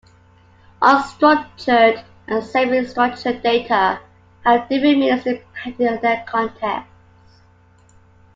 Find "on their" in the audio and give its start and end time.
5.89-6.25